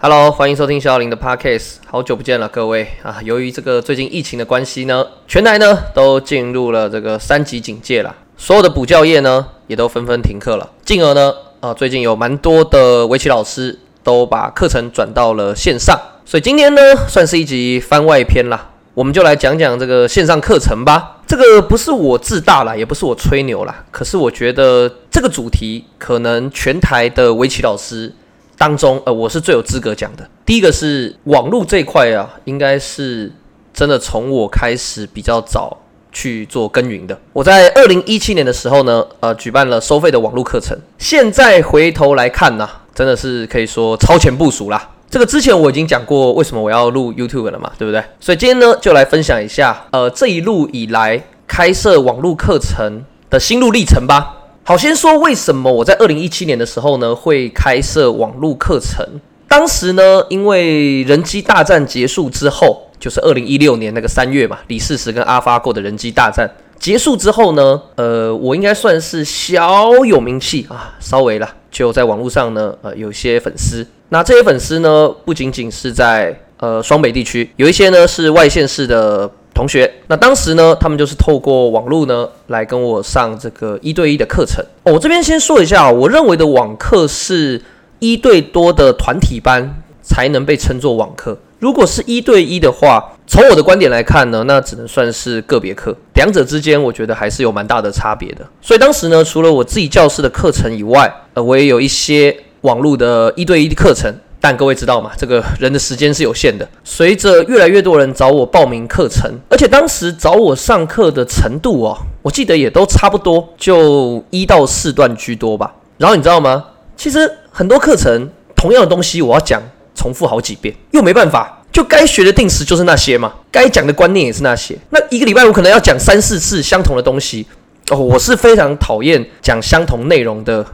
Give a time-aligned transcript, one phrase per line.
[0.00, 1.76] Hello，欢迎收听小林的 Podcast。
[1.86, 3.20] 好久不见了，各位啊！
[3.22, 10.68] 由于这个最近疫情的关系呢，全台呢都进入了这个三级警戒了，所有的补教业呢也都纷纷停课了。
[10.84, 18.72] 进而呢，啊，最近有蛮多的围棋老师都把课程转到了线上，所以今天呢算是一集番外篇啦。
[18.94, 21.22] 我们就来讲讲这个线上课程吧。
[21.26, 28.12] 这个不是我自大啦，也不是我吹牛啦，可是我觉得这个主题可能全台的围棋老师。
[28.56, 30.28] 当中，呃，我是最有资格讲的。
[30.46, 33.32] 第一个是网络这一块啊，应该是
[33.72, 35.76] 真的从我开始比较早
[36.12, 37.18] 去做耕耘的。
[37.32, 40.78] 我在二零一七年的时候呢，呃，举办了收费的网络课程。
[40.98, 44.90] 现在回头来看呢，真的是可以说超前部署啦。
[45.10, 48.02] 这个之前我已经讲过，为什么我要录 YouTube 了嘛，对不对？
[48.20, 54.36] 所以今天呢，就来分享一下，呃，这一路以来开设网络课程的心路历程吧。
[54.66, 59.06] 好，先说为什么我在二零一七年的时候呢会开设网络课程。
[59.46, 73.86] 当时呢，因为人机大战结束之后，就是二零一六年那个三月嘛，李世石跟阿发过的人机大战结束之后呢，呃，我应该算是小有名气啊，稍微啦，就在网络上呢，呃，有些粉丝。
[74.08, 79.30] 那这些粉丝呢，不仅仅是在呃双北地区，有一些呢是外县市的。
[79.54, 84.64] 同学，那当时呢，他们就是透过网络呢来跟我上这个一对一的课程。
[84.82, 87.62] 哦，我这边先说一下，我认为的网课是
[88.00, 91.38] 一对多的团体班才能被称作网课。
[91.60, 95.96] 如果是一对一的话，从我的观点来看呢，那只能算是个别课。
[96.14, 98.44] 两者之间，我觉得还是有蛮大的差别的。
[98.60, 104.12] 所以当时呢，除了我自己教室的课程以外，呃，我也有一些网络的一对一的课程。
[104.44, 105.10] 但各位知道吗？
[105.16, 106.68] 这个人的时间是有限的。
[106.84, 115.74] 随着越来越多人找我报名课程，而且当时找我上课的程度哦，我记得也都差不多，就一到四段居多吧。
[115.96, 116.62] 然后你知道吗？
[116.94, 119.62] 其实很多课程同样的东西，我要讲
[119.94, 124.76] 重复好几遍，又没办法，就该学的定时就是那些嘛，该讲的观念也是那些。
[124.90, 127.46] 那一个礼拜我可能要讲三四次相同的东西
[127.90, 130.66] 哦，我是非常讨厌讲相同内容的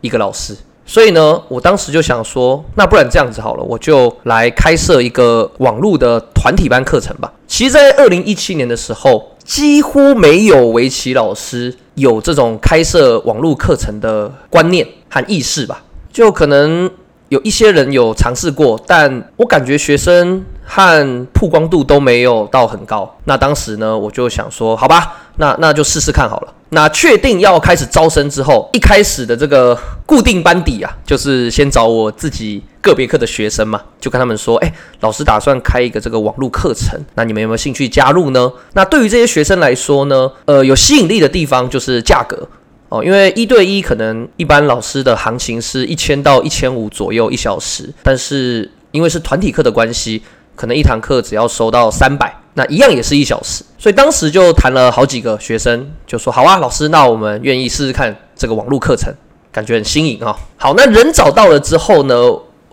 [0.00, 0.56] 一个老师。
[0.86, 7.32] 所以呢，我当时就想说，那不然这样子好了，我就来开设一个网络的团体班课程吧。
[7.46, 15.82] 其实，在二零一七年的时候，几乎没有围棋老师有这种开设网络课程的观念和意识吧。
[16.12, 16.90] 就可能
[17.28, 23.18] 有一些人有尝试过，但我感觉学生和曝光度都没有到很高。
[23.24, 26.52] 那当时呢，我就想说，好吧，那那就试试看好了。
[26.70, 38.52] 那确定要开始招生之后，一开始的这个固定班底啊，就是先找我自己个别课的学生嘛，就跟他们说，哎，老师打算开一个这个网络课程，那你们有没有兴趣加入呢？
[38.72, 42.48] 那对于这些学生来说呢，呃，有吸引力的地方就是价格
[42.94, 50.22] 哦，因为一对一可能一般老师的行情是一千到一千五左右一小时，但是因为是团体课的关系，
[50.54, 52.32] 可能一堂课只要收到三百。
[52.56, 59.12] 那一样也是一小时，所以当时就谈了好几个学生，就说好啊，老师，那我们愿意试试看这个网络课程，
[59.50, 60.38] 感觉很新颖啊。
[60.56, 62.14] 好，那人找到了之后呢，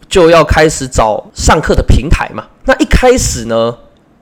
[0.07, 2.45] 就要开始找上课的平台嘛。
[2.65, 3.75] 那一开始呢，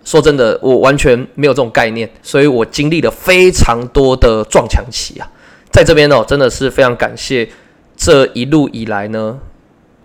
[0.05, 5.27] 说真的，我完全没有这种概念，所以我经历了非常多的撞墙期啊。
[5.71, 7.49] 在这边呢，真的是非常感谢
[7.95, 9.39] 这一路以来呢，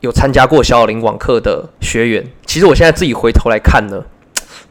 [0.01, 2.27] 有参加过小小林网课的学员。
[2.47, 4.05] 其实我现在自己回头来看呢。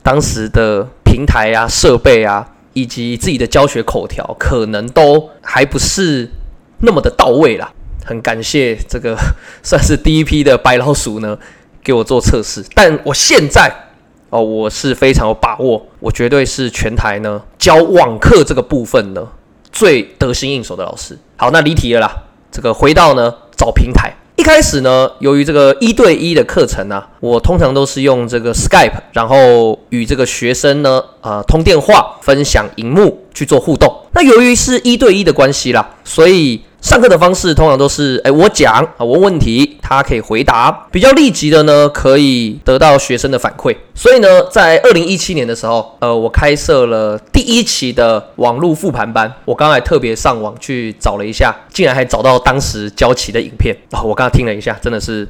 [0.01, 6.29] 当时的平台啊、设备啊，以及自己的教学口条，可能都还不是
[6.81, 7.71] 那么的到位啦。
[8.03, 9.17] 很感谢这个
[9.63, 11.39] 算是第一批的白老鼠呢，
[11.81, 12.61] 给我做测试。
[12.75, 13.73] 但我现在
[14.29, 19.25] 哦，我是非常有把握，我绝对是全台呢教网课这个部分呢
[19.73, 21.19] 最得心应手的老师。
[21.35, 22.09] 好，那离题了啦，
[22.49, 24.13] 这个回到呢找平台。
[24.37, 33.93] 一开始呢，由于这个一对一的课程呢，我通常都是用这个 Skype，然后与这个学生呢，呃，通电话、分享荧幕去做互动。
[34.13, 36.61] 那由于是一对一的关系啦，所以。
[36.83, 40.69] 上课的方式通常都是，哎，我讲啊，问问题，他可以回答。
[40.91, 43.73] 比较立即的呢，可以得到学生的反馈。
[43.95, 49.33] 所以呢，在二零一七年的时候，呃，我开设了第一期的网络复盘班。
[49.45, 54.03] 我刚才特别上网去找了一下，竟然还找到当时教起的影片啊！
[54.03, 55.25] 我刚刚听了一下，真的是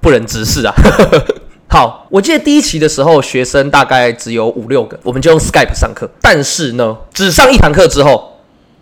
[0.00, 0.74] 不忍直视啊。
[1.70, 6.10] 好，我记得第一期的时候，学生大概只有五六个，我们就用 Skype 上课。
[6.20, 8.32] 但是呢，只上一堂课之后。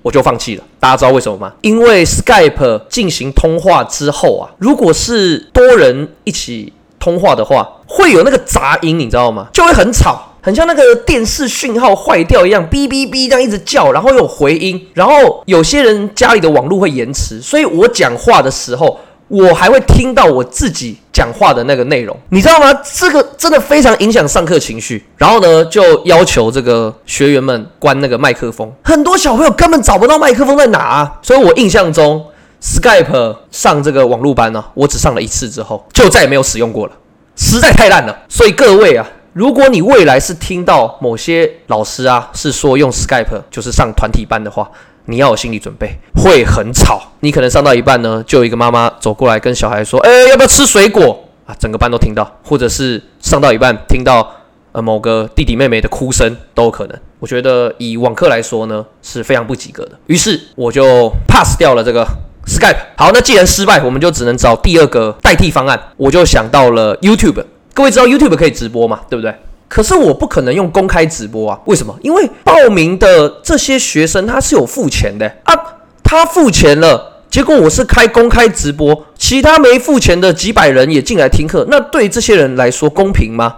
[0.04, 1.50] 我就放弃了，大家知道为什么吗？
[1.62, 9.48] 因为 Skype 进行通话之后啊，如果是多人一起通话的话，会有那个杂音，你知道吗？
[9.50, 22.72] 就会很吵，很像那个电视讯号坏掉一样，哔哔哔这样一直叫，然后有回音，然后有些人家里的网络会延迟，所以我讲话的时候我还会听到我自己讲话的那个内容，你知道吗？
[22.82, 25.04] 这个真的非常影响上课情绪。
[25.16, 28.70] 然后呢，就要求这个学员们关那个麦克风。
[28.82, 31.18] 很多小朋友根本找不到麦克风在哪啊！
[31.22, 32.24] 所以我印象中
[32.62, 36.92] ，Skype 上这个网络班呢，我只上了一次之后，就再也没有使用过了，
[37.36, 38.16] 实在太烂了。
[38.28, 39.06] 所以各位啊。
[39.32, 44.70] 如果你未来是听到某些老师啊是说用 Skype 就是上团体班的话，
[45.06, 47.02] 你要有心理准备，会很吵。
[47.20, 54.34] 你可能上到一半呢，就有一个妈妈走过来跟小孩说：“哎，要不要吃水果？”啊，整个班都听到，或者是上到一半听到
[54.72, 56.98] 呃某个弟弟妹妹的哭声都有可能。
[57.18, 59.92] 我觉得以网课来说呢，是非常不及格的。
[60.06, 62.06] 于是我就 pass 掉了这个
[62.46, 62.78] Skype。
[62.96, 65.78] 好，那既然失败，我们就只能找第二个代替方案。
[65.98, 67.44] 我就想到了 YouTube。
[67.74, 69.00] 各位知道 YouTube 可以直播嘛？
[69.10, 69.34] 对不对？
[69.74, 71.58] 可是我不可能用公开直播啊！
[71.64, 71.92] 为什么？
[72.00, 75.52] 因为报名的这些学生他是有付钱的啊，
[76.04, 83.52] 他付钱了，结果我是开公开直播，其他没付钱的几百人也进来听课，那对这些人来说公平吗？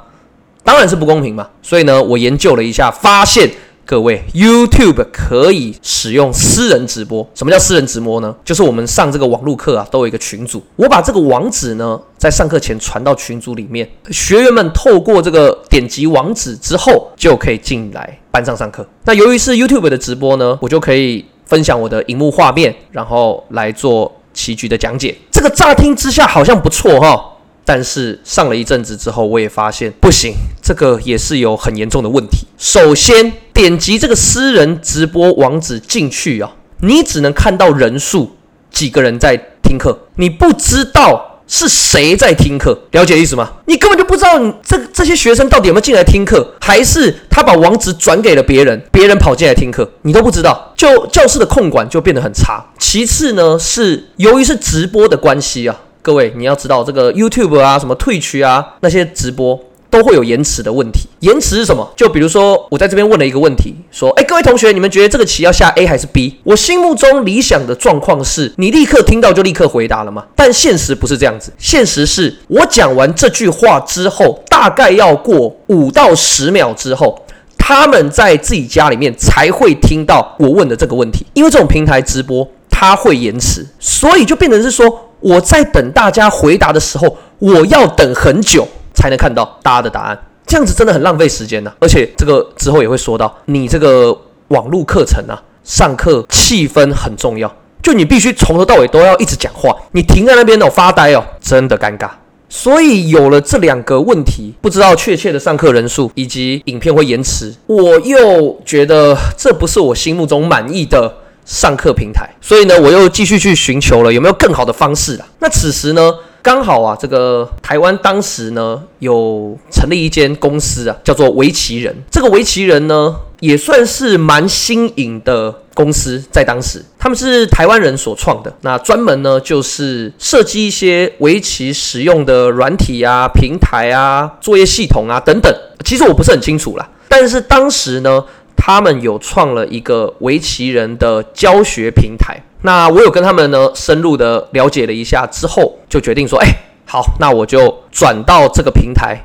[0.65, 1.47] 当然是不公平嘛！
[1.61, 3.51] 所以呢，我研究了一下，发现。
[3.87, 7.25] 各位，YouTube 可以使用私人直播。
[7.37, 8.35] 什么叫私人直播呢？
[8.45, 10.61] 就是我们上这个网络课啊，都有一个群组。
[10.75, 18.85] 我把这个网址呢，在上课前传到群组里面，学员们透过这个点击网址之后，就可以进来班上上课。
[19.05, 25.17] 那由于是 YouTube 的直播呢，我就可以分享我的荧幕画面，然后来做棋局的讲解。
[25.31, 27.35] 这个乍听之下好像不错哈。
[27.69, 30.35] 但是上了一阵子之后，我也发现不行，
[30.67, 32.45] 这个也是有很严重的问题。
[32.59, 38.35] 首先，点击这个私人直播网址进去啊，你只能看到人数，
[38.73, 43.49] 几个人在听课，你不知道是谁在听课，了解意思吗？
[43.67, 52.61] 你根本就不知道这这些学生到底有没有进来听课，还是他把网址转给了别人，别人跑进来听课，你都不知道，就教室的控管就变得很差。
[52.81, 55.77] 其次呢，是由于是直播的关系啊。
[56.03, 59.61] 各位，你要知道这个 YouTube 啊，什么退区啊，那些直播
[59.97, 61.09] 都会有延迟的问题。
[61.21, 61.91] 延迟是什么？
[61.97, 66.39] 就比如说我在这边问了一个问题，说，哎，各位同学，你们觉得这个棋要下 A 还是 B？
[66.45, 70.27] 我心目中理想的状况是你立刻听到就立刻回答了吗？
[70.35, 77.19] 但现实不是这样子，现实是我讲完这句话之后，大概要过五到十秒之后，
[77.57, 81.25] 他们在自己家里面才会听到我问的这个问题。
[81.33, 85.05] 因为这种平台直播它会延迟，所以就变成是说。
[85.21, 91.73] 我在等大家回答的时候，我要等很久才能看到大家的答案，这样子真的很浪费时间呢。
[91.79, 94.17] 而且这个之后也会说到，你这个
[94.49, 102.09] 网络课程啊，上课气氛很重要，就你必须从头到尾都要一直讲话，你停在那边哦发呆哦，真的尴尬。
[102.49, 111.13] 所以有了这两个问题，不知道确切的上课人数以及影片会延迟，我又觉得这不是我心目中满意的。
[111.49, 115.25] 上课平台，所以呢，我又继续去寻求了有没有更好的方式啦？
[115.39, 116.13] 那此时呢，
[116.47, 121.93] 刚好啊，这个台湾当时呢有成立一间公司啊，叫做围棋人。
[122.09, 128.55] 这个围棋人呢，也算是蛮新颖的公司，在当时他们是台湾人所创的。
[128.61, 135.53] 那专门呢就是设计一些围棋使用的软体啊、平台啊、作业系统啊等等。
[135.85, 138.25] 其实我不是很清楚啦，但是当时呢。
[138.57, 146.49] 他们有创了一个围棋人的教学平台，那我有跟他们呢深入的了解了一下之后，就决定说，哎，
[146.85, 149.25] 好，那我就转到这个平台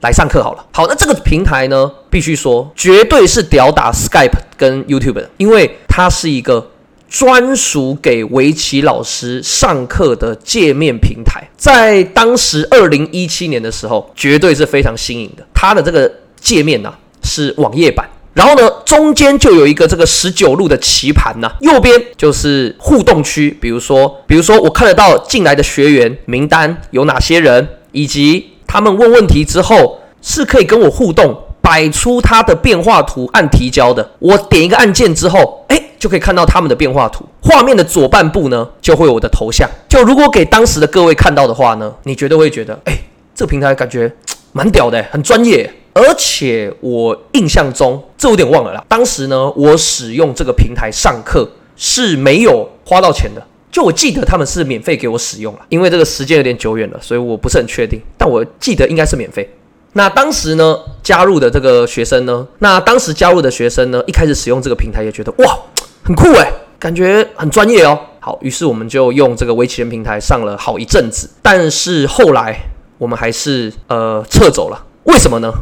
[0.00, 0.66] 来上课好了。
[0.72, 6.70] 好，那这个平台呢，必须说绝对是吊打 Skype 跟 YouTube 的，因为它是一个
[7.08, 15.46] 专属给围棋老师上课的界面平台，在当时二零一七年的时候，绝对是非常新颖的。
[15.54, 16.10] 它的这个
[16.40, 18.08] 界面呢是网页版。
[18.34, 34.10] 然后呢，中间就有一个这个十九路的棋盘呐，右边就是互动区，比如说，比如说我看得到进来的学员名单有哪些人，以及他们问问题之后是可以跟我互动，摆出他的变化图按提交的。
[34.18, 37.24] 我点一个按键之后，哎，就可以看到他们的变化图。
[37.40, 39.70] 画面的左半部呢，就会有我的头像。
[39.88, 42.98] 就如果给当时的各位看到的话呢，你绝对会觉得，哎，
[43.32, 44.12] 这个平台感觉
[44.50, 45.72] 蛮屌的，很专业。
[45.94, 48.84] 而且我印象中，这有点忘了啦。
[48.88, 55.60] 当时呢，我使用这个平台上课是没有花到钱的，就我记得他们是免费给我使用了。
[55.68, 58.00] 因为这个时间有点久远了，所以我不是很确定。
[58.18, 59.48] 但我记得应该是免费。
[59.92, 65.56] 那当时呢，加入的这个学生呢，那当时加入的学生呢，一开始使用这个平台也觉得哇，
[66.02, 67.96] 很酷诶，感觉很专业哦。
[68.18, 71.30] 好，于是我们就用这个围棋人平台上了好一阵子。
[71.40, 72.58] 但是后来
[72.98, 75.52] 我们还是呃撤走了，为什么呢？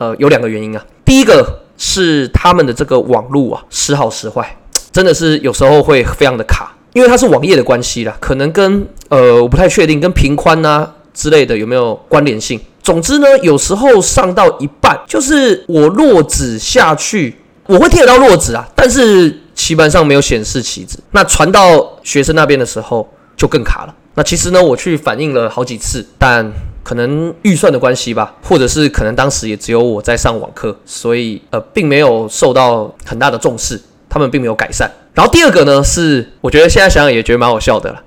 [0.00, 0.82] 呃，有两个原因啊。
[1.04, 4.56] 第一个是他们的这个网络啊，时好时坏，
[4.90, 6.74] 真的是有时候会非常的卡。
[6.92, 12.58] 因为它是网页的关系啦，可能跟呃我不太确定跟频宽啊之类的有没有关联性。
[12.82, 20.98] 总之呢，有时候上到一半，就是我落子下去，我会听得到落子啊，但是棋盘上没有显示棋子。
[21.12, 23.94] 那传到学生那边的时候就更卡了。
[24.14, 26.50] 那其实呢，我去反映了好几次，但
[26.82, 34.90] 可能预算的关系吧，或者是可能当时也只有我在上网课，所以呃，并没有受到很大的重视，他们并没有改善。
[35.14, 38.02] 然后第二个呢，是我觉得现在想想也觉得蛮好笑的了，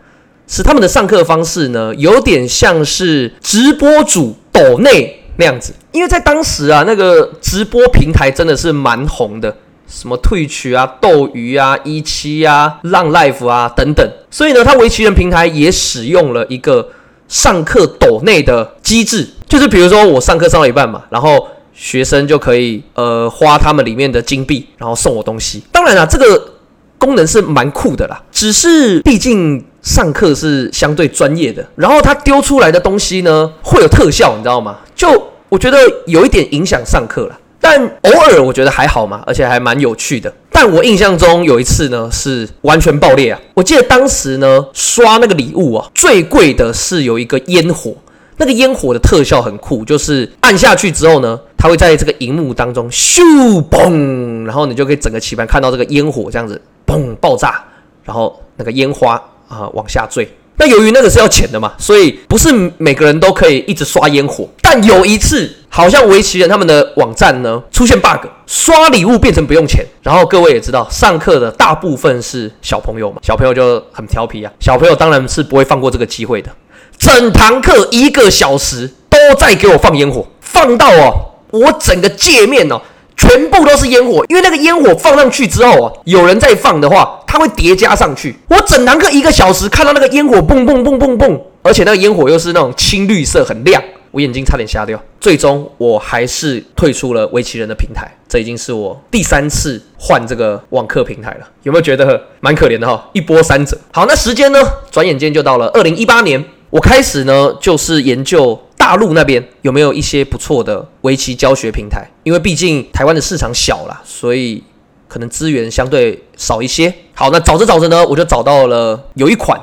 [0.48, 9.56] 是他们的上课方式呢，有点像是直播主抖内那样子，因为在当时啊，那个直播平台真的是蛮红的。
[9.86, 16.90] 什么退取啊、斗鱼啊、一期啊、浪 life 啊等等，所以呢，他围棋人平台也使用了一个
[17.34, 25.64] 上课抖内的机制，就是比如说我上课上到一半嘛，然后学生就可以呃花他们里面的金币，然后送我东西。
[25.72, 26.54] 当然了，这个
[27.00, 34.78] 功能是蛮酷的啦，只是毕竟上课是相对专业的，然后他丢出来的东西呢会有特效，你知道吗？
[34.96, 37.40] 就我觉得有一点影响上课了。
[37.66, 40.32] 但偶尔我觉得还好嘛，而且还蛮有趣的。
[40.52, 43.40] 但我印象中有一次呢，是完全爆裂啊！
[43.54, 47.96] 我记得当时呢，刷那个礼物啊，最贵的是有一个烟火，
[48.36, 53.22] 那个烟火的特效很酷，就是按下去之后呢，它会在这个荧幕当中咻
[53.70, 57.64] 嘣，然后你就可以整个棋盘看到这个烟火这样子嘣爆炸，
[58.04, 59.16] 然后那个烟花
[59.48, 60.28] 啊往下坠。
[60.56, 64.48] 那由于那个是要钱的嘛，所以不是每个人都可以一直刷烟火。
[64.62, 69.84] 但有一次，好像围棋人他们的网站呢出现 bug，刷礼物变成不用钱。
[70.04, 74.54] 然后各位也知道，上课的大部分是小朋友嘛，小朋友就很调皮啊。
[74.60, 76.52] 小朋友当然是不会放过这个机会的，
[77.00, 81.12] 整堂课一个小时都在给我放烟火，放到哦，
[81.50, 82.80] 我整个界面哦。
[83.16, 88.36] 全部都是烟火，因为那个烟火放上去之后啊，有人在放的话，它会叠加上去。
[88.48, 93.82] 我整堂课一个小时看到那个烟火蹦蹦蹦蹦蹦，而且那个烟火又是那种青绿色，很亮，
[94.14, 94.98] 我眼睛差点瞎掉。
[95.20, 101.50] 最终我还是退出了围棋人的平台，这已经是我第三次换这个网课平台了。
[101.64, 103.10] 有没有觉得蛮可怜的哈？
[103.12, 103.78] 一波三折。
[103.92, 108.58] 好，那时间呢，转眼间就到了二零一八年，我开始呢就是研究。
[108.76, 112.06] 大陆那边有没有一些不错的围棋教学平台？
[112.24, 114.62] 因为毕竟台湾的市场小啦，所以
[115.08, 116.94] 可能资源相对少一些。
[117.14, 119.58] 好，那找着找着呢，我就找到了有一款，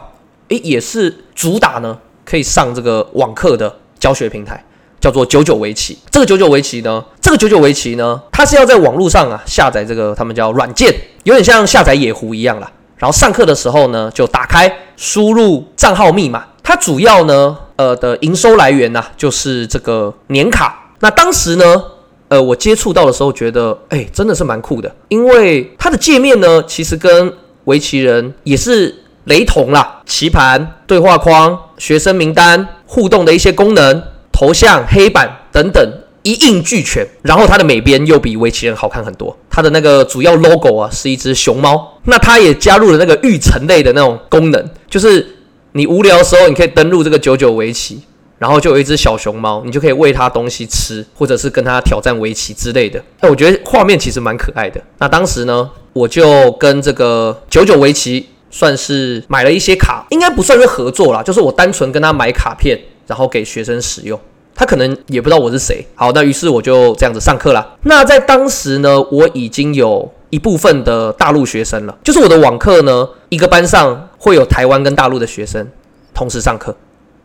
[0.49, 4.64] 诶，也是主打呢可以上这个网课的教学平台，
[5.00, 5.97] 叫做九九围棋。
[6.11, 10.92] 这个九九围棋呢，这个九九围棋呢，它是要在网络上啊下载这个他们叫软件，
[11.23, 12.69] 有点像下载野狐一样啦。
[12.97, 16.45] 然后上课的时候呢，就打开，输入账号密码。
[16.64, 17.57] 它主要呢。
[17.80, 20.92] 呃的营收来源呢，就是这个年卡。
[20.99, 21.83] 那当时呢，
[22.28, 27.33] 呃，我接触到的时候，觉得哎，真的是蛮酷的，因为它的界面呢，其实跟
[27.64, 30.02] 围棋人也是雷同啦。
[30.04, 35.92] 棋盘、对话框、学生名单、互动的一些功能、头像、黑板等等
[36.23, 37.06] 一应俱全。
[37.23, 39.37] 然后它的美编又比围棋人好看很多。
[39.49, 42.00] 它的那个主要 logo 啊，是一只熊猫。
[42.04, 45.37] 那它也加入了那个育成类的那种功能，就是。
[45.73, 48.02] 你无聊的时候，你可以登录这个九九围棋，
[48.38, 53.00] 然后就有一只小熊猫，你就可以喂它东西吃，或者是跟它挑战围棋之类的。
[53.20, 54.82] 那我觉得画面其实蛮可爱的。
[54.99, 64.19] 那当时呢，我就跟这个九九围棋算是买了一些卡，应该不算是合作啦，就是我单纯跟他买卡片，然后给学生使用。
[64.54, 65.87] 他可能也不知道我是谁。
[65.95, 67.66] 好，那于是我就这样子上课啦。
[67.85, 74.09] 那在当时呢，我已经有一部分的大陆学生了，就是我的网课呢，一个班上。
[74.23, 75.66] 会有台湾跟大陆的学生
[76.12, 76.76] 同时上课，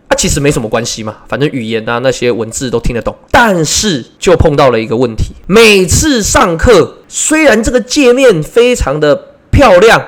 [0.07, 3.13] 啊，其实没什么关系嘛，反正语言啊那些文字都听得懂。
[3.31, 9.13] 但是就碰到了一个问题，每次上课虽然这个界面非常的
[9.51, 10.01] 漂亮，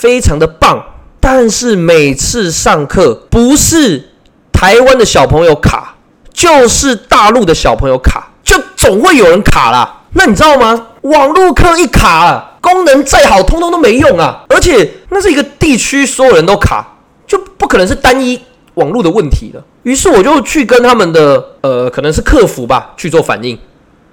[0.00, 0.82] 非常的棒，
[1.20, 4.08] 但是每次上课不是
[4.50, 5.96] 台湾的小朋友卡，
[6.32, 10.04] 就是大陆的小朋友卡，就总会有人卡啦。
[10.14, 10.86] 那你知道吗？
[11.02, 12.46] 网络课一卡。
[12.62, 14.44] 功能再好，通通都没用啊！
[14.48, 16.86] 而且那是一个地区，所有人都卡，
[17.26, 18.38] 就不可能是单一
[18.74, 19.64] 网络的问题了。
[19.82, 23.58] 于是我就去跟他们的呃，可能是客服吧，去做反应。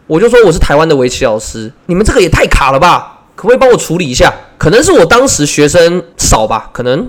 [0.06, 3.17] 我就说我是台湾的围棋老师，你们这个也太卡了吧？
[3.38, 4.34] 可不可以帮我处理一下？
[4.58, 7.08] 可能是我当时学生少吧，可能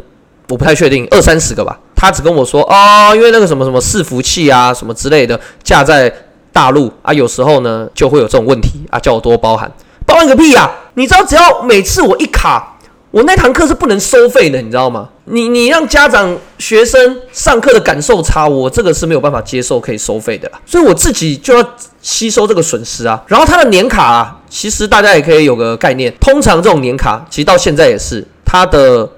[0.50, 1.78] 我不太确定，二三十个吧。
[1.96, 6.12] 他只跟我说啊，因为那个什么什么伺服器啊，什么之类的架在
[6.52, 9.72] 大陆啊，有时候呢就会有这种问题啊，叫我多包涵。
[10.04, 10.70] 包含个屁呀！
[10.94, 12.77] 你知道，只要每次我一卡，
[13.10, 15.08] 我那堂课是不能收费的，你知道吗？
[15.24, 20.50] 你你让家长、学生上课的感受差，我这个是没有办法接受可以收费的。
[20.66, 23.22] 所以我自己就要吸收这个损失啊。
[23.26, 29.10] 然后它的年卡啊，其实大家也可以有个概念，通常这种年卡，其实到现在也是它的。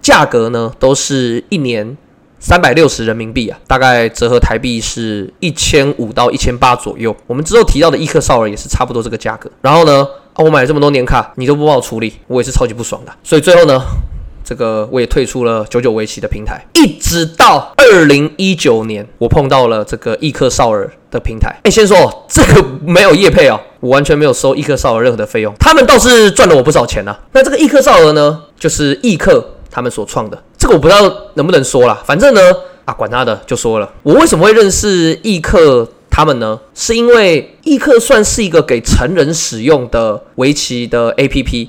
[0.00, 1.98] 价格呢都是一年
[2.38, 7.14] 三百六十人民币啊，大概折合台币是一千五到一千八左右。
[7.26, 9.50] 我们之后提到的易克少儿也是差不多这个价格。
[9.60, 10.06] 然后呢，
[10.44, 13.12] 我买了这么多年卡，你都不帮我处理，我也是超级不爽的。
[13.22, 13.80] 所以最后呢。
[14.44, 21.54] 这个我也退出了九九围棋的平台，一直到二零一九年，我碰到了这个易克少儿的平台。
[21.64, 27.14] 哎，先说这个没有业配哦，我完全没有收易克少儿任何的费用，他们倒是赚了我不少钱呢。
[27.32, 32.40] 那这个易克少儿呢，就是易克他们所创的，这个我不知道能不能说啦，反正呢，
[32.86, 33.92] 啊，管他的，就说了。
[34.02, 35.86] 我为什么会认识易克
[36.18, 36.58] 他们呢？
[36.74, 41.68] 是因为易克算是一个给成人使用的围棋的 APP。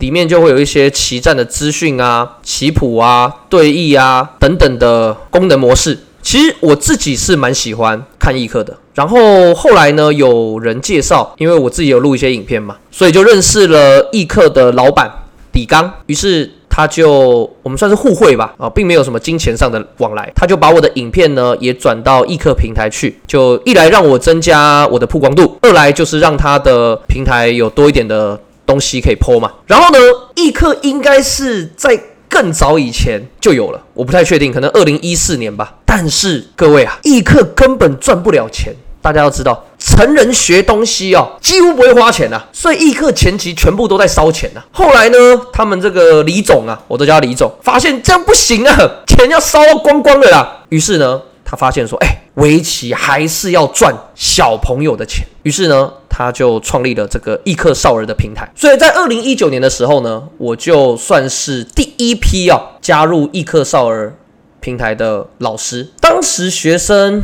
[0.00, 5.98] 里面就会有一些棋战的资讯啊、棋谱啊、对弈啊等等的功能模式。
[6.20, 8.76] 其实我自己是蛮喜欢看易客的。
[8.92, 15.10] 然后后来呢，有人介绍，因为我自己有录一些影片嘛，所以就认识了易客的老板
[15.54, 15.90] 李刚。
[16.04, 20.30] 于是他就我们算是互惠吧，啊，并没有什么金钱上的往来。
[20.34, 28.38] 他就把我的影片呢也转到易客平台去，就一来让我增加我的曝光度，二来就是让他的平台有多一点的。
[28.66, 29.52] 东西可以剖嘛？
[29.68, 29.98] 然后呢？
[30.34, 31.96] 易客应该是在
[32.28, 35.76] 更早以前就有了，我不太确定，可能二零一四年吧。
[35.84, 38.74] 但是各位啊，易客根本赚不了钱。
[39.06, 42.42] 大家要知道，成人学东西哦，几乎不会花钱呐。
[42.52, 44.60] 所以易客前期全部都在烧钱呐。
[44.72, 45.16] 后来呢，
[45.52, 50.64] 他们这个李总啊，我都叫李总，发现这样不行啊，钱要烧光光的啦。
[50.70, 55.24] 于是呢，他发现说，哎，围棋还是要赚小朋友的钱。
[55.44, 55.92] 于是呢。
[56.08, 64.14] 他就创立了这个易课少儿的平台，所以在二零一九年的时候呢，我就算是第一批要加入易课少儿
[64.58, 65.86] 平台的老师。
[66.00, 67.20] 当时学生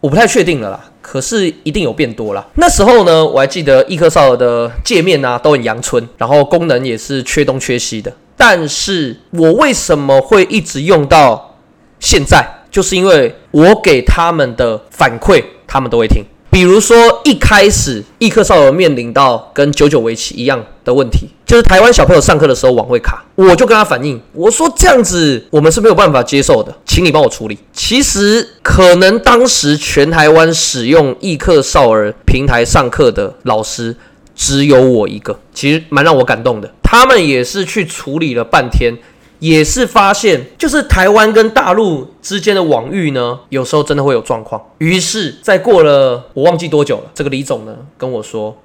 [0.00, 2.46] 我不太确定了啦，可是一定有变多啦。
[2.54, 8.12] 那时候呢，我还记得易课少儿的界面啊都很阳春，然后功能也是缺东缺西的。
[8.36, 11.56] 但是我为什么会一直用到
[11.98, 12.44] 现在？
[12.70, 16.24] 就是因为我给他们的反馈，他们都会听。
[16.50, 27.56] 比如说，一开始易课少儿面临到跟九九围棋一样的问题，就是台湾小朋友上课的时候网会卡，我就跟他反映，我说这样子我们是没有办法接受的，请你帮我处理。
[27.72, 33.96] 其实可能当时全台湾使用易课少儿平台上课的老师
[34.34, 36.70] 只有我一个，其实蛮让我感动的。
[36.82, 38.92] 他们也是去处理了半天。
[39.40, 44.62] 也是发现，就是台湾跟大陆之间的网域呢，有时候真的会有状况。
[44.78, 48.56] 于是，在过了我忘记多久了，这个李总呢跟我说。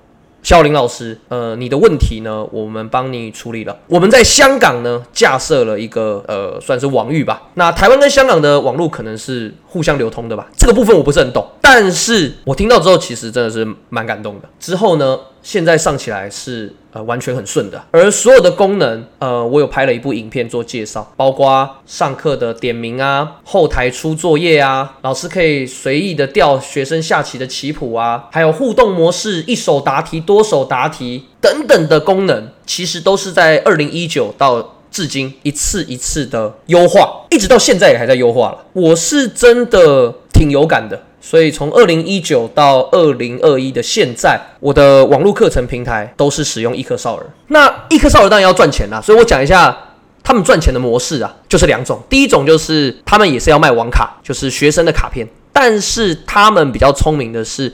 [0.43, 3.75] 肖林老师，呃，你的问题呢，我们帮你处理了。
[3.87, 7.41] 我们在香港呢架设了一个呃，算是网域吧。
[7.55, 10.47] 那台湾跟香港的网络可能是互相流通的吧？
[10.55, 14.47] 这个部分我不是很懂，但是我听到之后，其实真的是蛮感动的。
[14.57, 30.41] 之后呢，现在上起来是呃完全很顺的，而所有的功能，呃，我有拍了一部影片做介绍，包括上课的点名啊，后台出作业啊，老师可以随意的调学生下棋的棋谱啊，还有互动模式，一手答题多。
[30.41, 38.63] 手答题等等的功能，其实都是在二零一九到至今一次一次的优化，一直到现在也还在优化了。
[38.71, 47.25] 我是真的挺有感的，所以从二零一九到二零二一的现在，我的网络课程平台都是使用易课少儿。
[47.47, 49.77] 那易课少儿当然要赚钱啦，所以我讲一下
[50.23, 52.01] 他们赚钱的模式啊，就是两种。
[52.09, 57.73] 第一种就是他们也是要卖网卡，就是学生的卡片，但是他们比较聪明的是。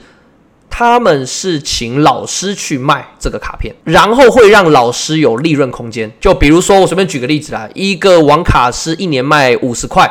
[0.74, 6.10] 他们是请老师去卖这个卡片，然后会让老师有利润空间。
[6.18, 10.10] 就比如说，我随便举个例子啦，一个网卡是一年卖五十块，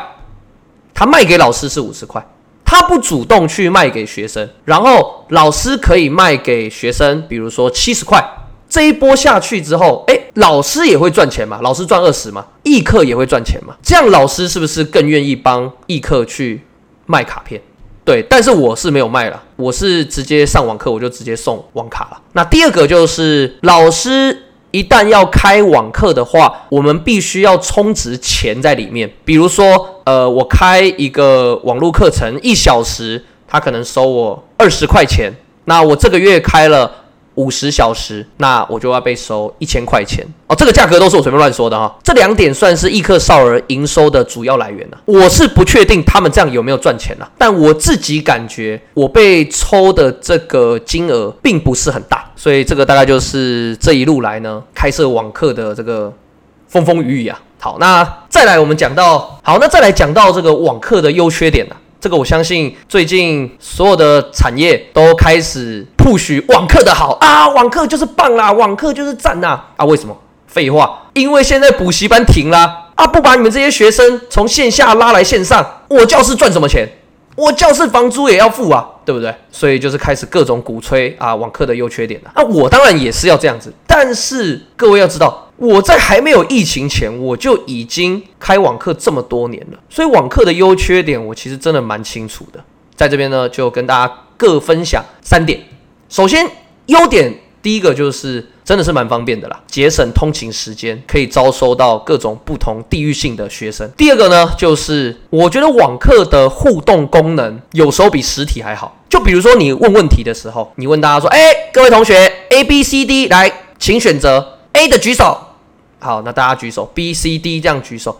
[0.93, 2.23] 他卖给老师是五十块，
[2.63, 8.23] 他不主动去卖给学生，然后老师可以卖给学生，比如说七十块。
[8.69, 11.59] 这一波下去之后，哎，老师也会赚钱嘛？
[11.61, 12.45] 老师赚二十嘛？
[12.63, 13.75] 易课也会赚钱嘛？
[13.81, 16.61] 这样老师是不是更愿意帮易课去
[17.07, 17.59] 卖卡片？
[18.03, 22.21] 对，但是我是没有卖了，我是直接上网课，我就直接送网卡了。
[22.33, 29.11] 那第二个就是老师一旦要开网课的话，我们必须要充值钱在里面。
[29.23, 35.31] 比如说，呃，我开一个网络课程一小时，他可能收我二十块钱，
[35.65, 36.91] 那我这个月开了。
[37.35, 40.55] 五十小时，那我就要被收一千块钱哦。
[40.55, 41.95] 这个价格都是我随便乱说的哈。
[42.03, 44.97] 这两点算是易课少儿营收的主要来源了。
[45.05, 56.13] 我是不确定他们这样有没有赚钱了，但我自己感觉我被抽的这个金额并不是很大，所以这个大概就是这一路来呢开设网课的这个
[56.67, 57.39] 风风雨雨啊。
[57.59, 61.75] 好，那再来我们讲到，好，那再来讲到这个网课的优缺点呢。
[62.01, 69.85] 这个我相信，最近所有的产业都开始 push 网课的好啊，网课就是棒啦，网课就是赞呐啊！
[69.85, 70.17] 为什么？
[70.47, 76.89] 废话，因为现在补习班停啦啊，不把你们这些学生从线下拉来线上，我教室赚什么钱？
[77.35, 79.33] 我教室房租也要付啊，对不对？
[79.51, 82.31] 所以就是开始各种鼓吹啊网课的优缺点了。
[82.35, 92.59] 那我当然也是要这样子，但是各位要知道，我在还没有疫情前，我就已经开网课这么多年了，所以网课的优缺点我其实真的蛮清楚的。
[92.95, 95.59] 在这边呢，就跟大家各分享三点。
[96.09, 96.49] 首先，
[96.87, 103.87] 优点第一个就是真的是蛮方便的啦，节省通勤时间，可以招收到各种不同地域性的学生。
[103.95, 108.97] 第二个呢，就是我觉得网课的互动功能有时候比实体还好。
[109.07, 111.39] 就比如说你问问题的时候，你问大家说：“哎，
[111.71, 115.37] 各位同学，A、B、C、D，来，请选择 A 的举手。”
[116.01, 118.19] 好，那大家举手，B、C、D 这样举手。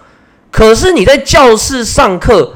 [0.49, 2.53] 可是你在教室上课。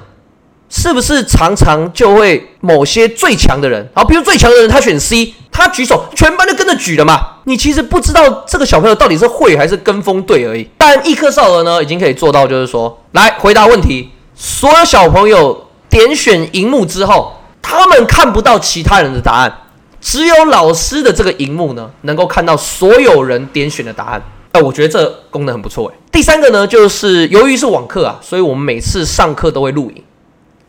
[0.68, 7.20] 是不是常常就会某些最强的人，好，比如最强的人他选 C，他举手，全班就跟着举了嘛？
[7.44, 10.68] 你其实不知道这个小朋友到底是会还是跟风对而已。
[10.76, 19.56] 但易课少儿呢，已经可以做到，就是说，来回答问题，所有小朋友点选荧幕之后，他们看不到其他人的答案，
[20.02, 24.22] 只有老师的这个荧幕呢，能够看到所有人点选的答案。
[24.56, 25.96] 哎，我觉得这功能很不错哎。
[26.12, 30.02] 第三个呢，就是由于是网课啊，所以我们每次上课都会录影。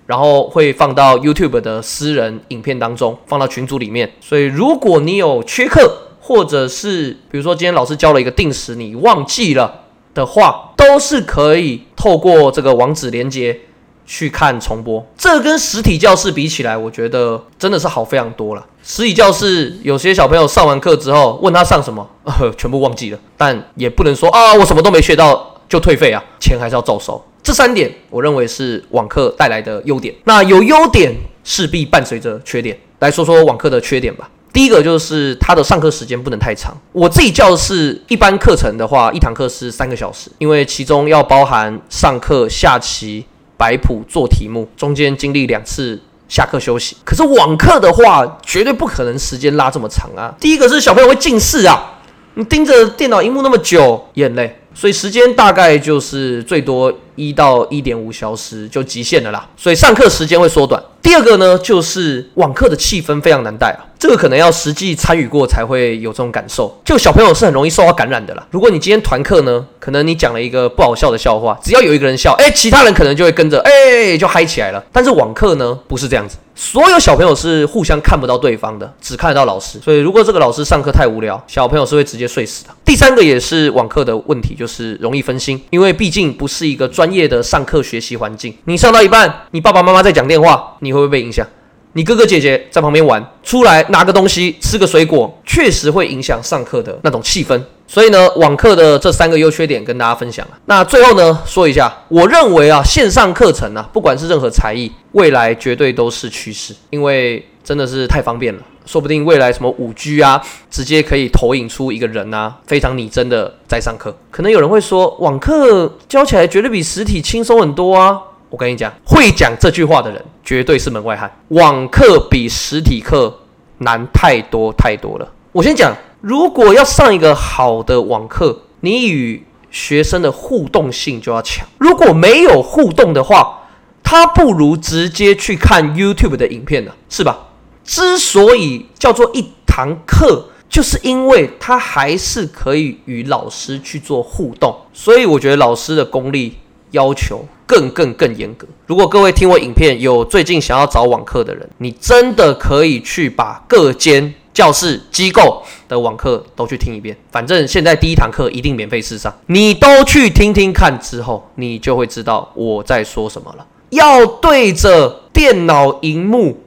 [0.07, 4.09] 然后会放到 YouTube 的私人影片当中，放到群组里面。
[4.21, 5.81] 所以如果你有缺课，
[6.21, 9.81] 或者是比如说今天老师教了一个定时，你忘记了
[10.15, 13.59] 的话，都是可以透过这个网址连接
[14.07, 15.05] 去看重播。
[15.19, 18.65] 这跟实体教室比起来，我觉得真的是好非常多了。
[18.83, 22.09] 实体教室有些小朋友上完课之后，问他上什么，
[22.57, 27.23] 全部忘记了，但也不能说啊，我什么都没学到就退费啊，钱还是要照收。
[27.43, 30.15] 这三点，我认为是网课带来的优点。
[30.25, 31.15] 那有优点，
[31.45, 32.77] 势必伴随着缺点。
[32.99, 34.29] 来说说网课的缺点吧。
[34.53, 36.75] 第一个就是它的上课时间不能太长。
[36.93, 43.25] 我自己教室一般课程的话，一堂课是三个小时，因为其中要包含上课、下棋、
[43.57, 46.97] 摆谱、做题目，中间经历两次下课休息。
[47.05, 50.35] 可是网课的话，绝对不可能时间拉这么长啊。
[50.41, 51.99] 第一个是小朋友会近视啊，
[52.35, 56.93] 你盯着电脑荧幕那么久眼泪，所以时间大概就是最多。
[57.17, 60.83] 一到一点五小时就极限了啦，所以上课时间会缩短。
[61.03, 66.81] 第二个呢，就是网课的气氛非常难带啊，这个可能要实际参与过才会有这种感受。
[66.85, 68.45] 就小朋友是很容易受到感染的啦。
[68.51, 74.85] 如果你今天团课呢，可能你讲了一个不好笑的笑话，只要有一个人笑，哎，其他人可能就会跟着，哎，就嗨起来了。
[74.93, 76.37] 但是网课呢，不是这样子。
[76.59, 79.79] 所有小朋友是互相看不到对方的，只看得到老师。
[79.79, 82.71] 所以如果这个老师上课太无聊，小朋友是会直接睡死的。
[82.85, 88.53] 第三个也是网课的问题，就是容易分心，因为毕竟不是一个专专业的上课学习环境。
[88.65, 91.47] 你上到一半，你爸爸妈妈在讲电话，你会不会被影响？
[91.93, 97.63] 你哥哥姐姐在旁边玩，出来拿个东西，吃个水果，确实会影响上课的那种气氛。
[97.87, 100.59] 所以呢，网课的这三个优缺点跟大家分享了。
[100.65, 108.63] 那最后呢，说一下，我认为啊，线上课程啊，不管是任何才艺，未来绝对都是趋势，因为真的是太方便了。
[108.87, 114.17] 说不定未来什么五 G 啊，直接可以投影出一个人啊，非常拟真的在上课。
[114.31, 118.19] 可能有人会说，网课教起来绝对比实体轻松很多啊。
[118.49, 121.31] 我跟你讲，会讲这句话的人绝对是门外汉。
[121.49, 123.41] 网课比实体课
[123.79, 125.29] 难太多太多了。
[125.51, 125.93] 我先讲。
[126.23, 131.65] 如果要上一个好的网课，你与学生的互动性就要强。
[131.79, 133.61] 如果没有互动的话，
[134.03, 137.46] 他不如直接去看 YouTube 的影片呢，是吧？
[137.87, 146.57] 之所以叫做一堂课，就是因为他还是可以与老师去做互动，所以我觉得老师的功力
[146.91, 148.67] 要求更更更严格。
[148.87, 154.35] 如果各位听我影片有最近想要找网课的人，你真的可以去把各间。
[154.57, 163.67] 教室机构的网课都去听一遍，反正现在第一堂课一定免费试上，你都去听听看之后，你就会知道我在说什么了。
[163.91, 166.59] 要对着电脑荧幕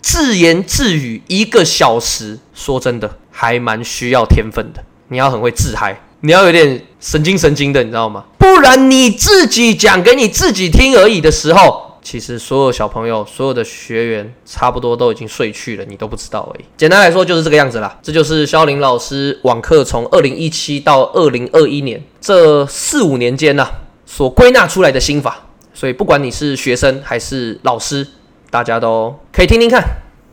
[0.00, 4.82] 自言自语一个小时，说真的还蛮需要天分的。
[5.08, 8.24] 你要很会自嗨，你要有点神经神经的，你知道吗？
[8.38, 11.86] 不然你自己讲给你自己听而已的时候。
[12.00, 16.64] 其实所有小朋友、所有的学员差不多都已经睡去了，你都不知道而已。
[16.76, 17.98] 简单来说就是这个样子啦。
[18.02, 23.68] 这就是肖林老师网课从二零一七到二零二一年这四五年间呐
[24.06, 25.44] 所归纳出来的心法。
[25.74, 28.06] 所以不管你是学生还是老师，
[28.50, 29.82] 大家都可以听听看，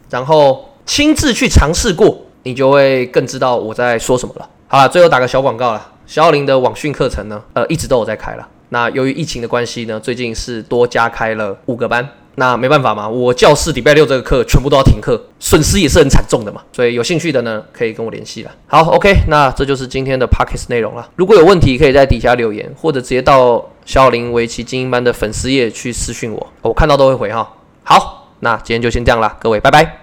[0.10, 4.49] 然后亲自去尝试过，你就会更知道我在说什么了。
[4.67, 8.47] 好了，最后打个小广告了，肖林的网训课程呢，呃，一直都有在开了。
[8.69, 16.62] 那由于疫情的关系呢，最近是多加开了五个班，那没办法嘛，我教室礼拜六这个课全部都要停课，损失也是很惨重的嘛。
[16.73, 18.51] 所以有兴趣的呢，可以跟我联系了。
[18.67, 21.08] 好，OK，那这就是今天的 Pockets 内容了。
[21.15, 27.47] 如果有问题，可以在底下留言，或者直接到小林围棋精英班的粉丝页去私讯我，我看到都会回哈。
[27.88, 30.00] 好，那今天就先这样了，各位，拜拜。